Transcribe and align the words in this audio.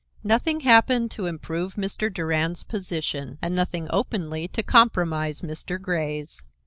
Nothing 0.23 0.61
happened 0.61 1.11
to 1.11 1.27
improve 1.27 1.75
Mr. 1.75 2.11
Durand's 2.11 2.63
position, 2.63 3.37
and 3.39 3.53
nothing 3.55 3.85
openly 3.91 4.47
to 4.47 4.63
compromise 4.63 5.41
Mr. 5.41 5.79
Grey's. 5.79 6.41